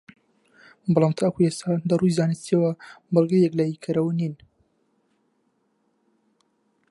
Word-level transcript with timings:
بەڵام 0.93 1.13
تاکو 1.19 1.43
ئێستا 1.45 1.71
لەڕووی 1.89 2.15
زانستییەوە 2.19 2.71
بەڵگەی 3.13 3.43
یەکلاییکەرەوە 3.45 4.11
نین 4.19 4.35